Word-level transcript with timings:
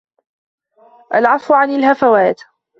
الْعَفْوُ 1.15 1.53
عَنْ 1.53 1.69
الْهَفَوَاتِ 1.75 2.37